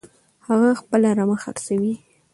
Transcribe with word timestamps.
هغه 0.47 0.69
خپله 0.81 1.09
رمه 1.17 1.37
خرڅوي. 1.43 1.93